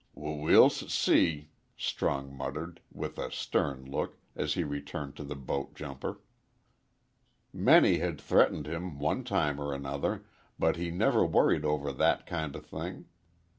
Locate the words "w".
0.15-0.35